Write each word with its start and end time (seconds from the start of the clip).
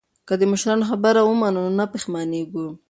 که 0.27 0.33
د 0.39 0.41
مشرانو 0.51 0.83
خبره 0.91 1.21
ومنو 1.23 1.59
نو 1.65 1.71
نه 1.79 1.85
پښیمانیږو. 1.93 2.67